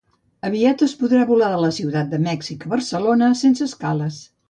Aviat 0.47 0.81
es 0.85 0.95
podrà 1.01 1.27
volar 1.33 1.51
de 1.67 1.71
Ciutat 1.77 2.11
de 2.17 2.23
Mèxic 2.27 2.69
a 2.71 2.75
Barcelona 2.77 3.33
sense 3.47 3.73
escales 3.73 4.23